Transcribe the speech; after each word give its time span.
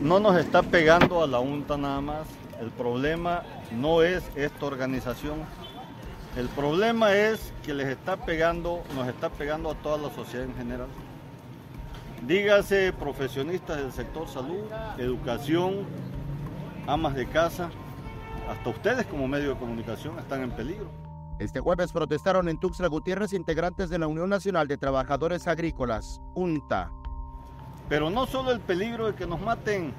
No, 0.00 0.20
nos 0.20 0.38
está 0.38 0.62
pegando 0.62 1.20
a 1.20 1.26
la 1.26 1.40
UNTA 1.40 1.76
nada 1.76 2.00
más. 2.00 2.28
El 2.60 2.70
problema 2.70 3.42
no 3.72 4.02
es 4.02 4.22
esta 4.36 4.66
organización. 4.66 5.40
El 6.36 6.48
problema 6.50 7.12
es 7.12 7.52
que 7.64 7.74
les 7.74 7.88
está 7.88 8.16
pegando, 8.16 8.84
nos 8.94 9.08
está 9.08 9.30
pegando 9.30 9.70
a 9.70 9.74
toda 9.74 9.98
la 9.98 10.14
sociedad 10.14 10.46
en 10.46 10.54
general. 10.54 10.86
Dígase 12.24 12.92
profesionistas 12.92 13.78
del 13.78 13.90
sector 13.90 14.28
salud, 14.28 14.62
educación, 14.96 15.86
amas 16.86 17.16
de 17.16 17.26
casa, 17.26 17.70
hasta 18.48 18.70
ustedes 18.70 19.06
como 19.06 19.26
medio 19.26 19.54
de 19.54 19.56
comunicación 19.58 20.16
están 20.20 20.42
en 20.42 20.52
peligro. 20.52 20.88
Este 21.40 21.58
jueves 21.58 21.92
protestaron 21.92 22.48
en 22.48 22.60
Tuxtla 22.60 22.86
Gutiérrez 22.86 23.32
integrantes 23.32 23.90
de 23.90 23.98
la 23.98 24.06
Unión 24.06 24.30
Nacional 24.30 24.68
de 24.68 24.78
Trabajadores 24.78 25.48
Agrícolas, 25.48 26.20
UNTA. 26.34 26.92
Pero 27.88 28.10
no 28.10 28.26
solo 28.26 28.52
el 28.52 28.60
peligro 28.60 29.06
de 29.06 29.14
que 29.14 29.26
nos 29.26 29.40
maten, 29.40 29.92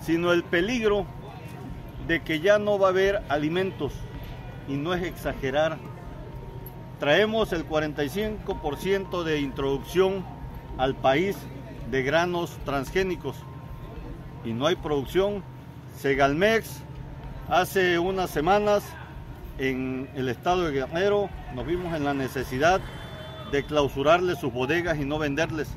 sino 0.00 0.32
el 0.32 0.44
peligro 0.44 1.06
de 2.06 2.22
que 2.22 2.40
ya 2.40 2.58
no 2.58 2.78
va 2.78 2.88
a 2.88 2.90
haber 2.90 3.22
alimentos. 3.28 3.92
Y 4.68 4.74
no 4.74 4.94
es 4.94 5.02
exagerar. 5.02 5.78
Traemos 7.00 7.52
el 7.52 7.68
45% 7.68 9.24
de 9.24 9.40
introducción 9.40 10.24
al 10.78 10.94
país 10.94 11.36
de 11.90 12.02
granos 12.02 12.56
transgénicos 12.64 13.36
y 14.44 14.52
no 14.52 14.66
hay 14.66 14.76
producción. 14.76 15.42
Segalmex 15.96 16.82
hace 17.48 17.98
unas 17.98 18.30
semanas 18.30 18.84
en 19.58 20.08
el 20.14 20.28
estado 20.28 20.62
de 20.62 20.72
Guerrero 20.72 21.30
nos 21.54 21.66
vimos 21.66 21.94
en 21.94 22.04
la 22.04 22.14
necesidad 22.14 22.80
de 23.52 23.64
clausurarles 23.64 24.38
sus 24.38 24.52
bodegas 24.52 24.98
y 24.98 25.04
no 25.04 25.18
venderles 25.18 25.68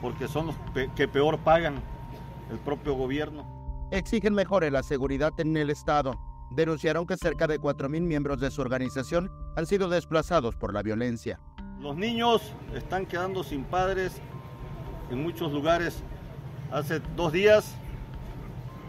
porque 0.00 0.28
son 0.28 0.46
los 0.48 0.56
pe- 0.74 0.90
que 0.94 1.08
peor 1.08 1.38
pagan 1.38 1.82
el 2.50 2.58
propio 2.58 2.94
gobierno. 2.94 3.44
Exigen 3.90 4.34
mejore 4.34 4.70
la 4.70 4.82
seguridad 4.82 5.32
en 5.38 5.56
el 5.56 5.70
Estado. 5.70 6.18
Denunciaron 6.50 7.06
que 7.06 7.16
cerca 7.16 7.46
de 7.46 7.60
4.000 7.60 8.00
miembros 8.02 8.40
de 8.40 8.50
su 8.50 8.60
organización 8.60 9.30
han 9.56 9.66
sido 9.66 9.88
desplazados 9.88 10.54
por 10.56 10.72
la 10.72 10.82
violencia. 10.82 11.40
Los 11.80 11.96
niños 11.96 12.52
están 12.74 13.06
quedando 13.06 13.42
sin 13.42 13.64
padres 13.64 14.20
en 15.10 15.22
muchos 15.22 15.52
lugares. 15.52 16.02
Hace 16.72 17.00
dos 17.16 17.32
días, 17.32 17.74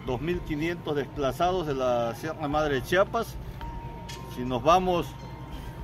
2.500 0.06 0.94
desplazados 0.94 1.68
de 1.68 1.74
la 1.76 2.16
Sierra 2.16 2.48
Madre 2.48 2.76
de 2.76 2.84
Chiapas. 2.84 3.36
Si 4.36 4.44
nos 4.44 4.64
vamos 4.64 5.08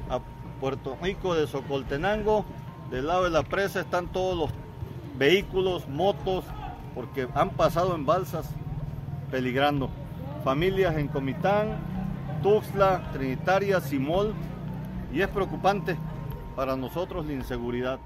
a 0.09 0.19
Puerto 0.59 0.97
Rico 1.01 1.35
de 1.35 1.45
Socoltenango, 1.47 2.45
del 2.89 3.07
lado 3.07 3.23
de 3.25 3.31
la 3.31 3.43
presa 3.43 3.81
están 3.81 4.07
todos 4.11 4.37
los 4.37 4.51
vehículos, 5.23 5.87
motos, 5.87 6.43
porque 6.93 7.29
han 7.33 7.51
pasado 7.51 7.95
en 7.95 8.05
balsas 8.05 8.45
peligrando. 9.31 9.89
Familias 10.43 10.97
en 10.97 11.07
Comitán, 11.07 11.77
Tuxtla, 12.41 13.09
Trinitaria, 13.13 13.79
Simol, 13.79 14.33
y 15.13 15.21
es 15.21 15.29
preocupante 15.29 15.95
para 16.57 16.75
nosotros 16.75 17.25
la 17.25 17.31
inseguridad. 17.31 18.01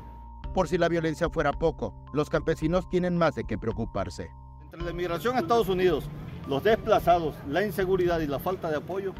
Por 0.53 0.67
si 0.67 0.77
la 0.77 0.89
violencia 0.89 1.27
fuera 1.27 1.51
poco, 1.53 1.95
los 2.13 2.29
campesinos 2.29 2.88
tienen 2.88 3.17
más 3.17 3.33
de 3.33 3.45
qué 3.45 3.57
preocuparse. 3.57 4.29
Entre 4.65 4.83
la 4.83 4.91
inmigración 4.91 5.38
a 5.38 5.39
Estados 5.39 5.69
Unidos, 5.69 6.07
los 6.47 6.63
desplazados, 6.63 7.33
la 7.47 7.65
inseguridad 7.65 8.19
y 8.19 8.27
la 8.27 8.38
falta 8.38 8.69
de 8.69 8.77
apoyo, 8.77 9.13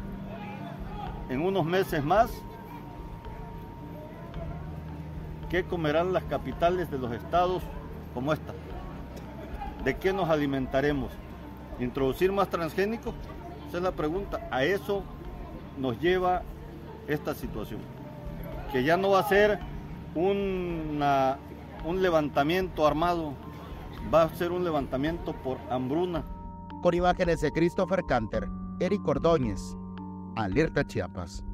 en 1.28 1.40
unos 1.40 1.64
meses 1.64 2.04
más, 2.04 2.30
¿qué 5.50 5.64
comerán 5.64 6.12
las 6.12 6.22
capitales 6.22 6.92
de 6.92 6.98
los 6.98 7.10
estados 7.10 7.64
como 8.18 8.32
esta? 8.32 8.52
¿De 9.84 9.96
qué 9.96 10.12
nos 10.12 10.28
alimentaremos? 10.28 11.12
¿Introducir 11.78 12.32
más 12.32 12.50
transgénicos? 12.50 13.14
Esa 13.68 13.76
es 13.76 13.82
la 13.84 13.92
pregunta. 13.92 14.48
A 14.50 14.64
eso 14.64 15.04
nos 15.78 16.00
lleva 16.00 16.42
esta 17.06 17.32
situación. 17.32 17.78
Que 18.72 18.82
ya 18.82 18.96
no 18.96 19.10
va 19.10 19.20
a 19.20 19.28
ser 19.28 19.60
un 20.16 20.98
levantamiento 21.94 22.88
armado, 22.88 23.34
va 24.12 24.22
a 24.22 24.34
ser 24.34 24.50
un 24.50 24.64
levantamiento 24.64 25.32
por 25.32 25.58
hambruna. 25.70 26.24
Con 26.82 26.94
imágenes 26.94 27.40
de 27.40 27.52
Christopher 27.52 28.02
Canter, 28.08 28.48
Eric 28.80 29.06
Ordóñez, 29.06 29.76
Alerta 30.34 30.84
Chiapas. 30.84 31.44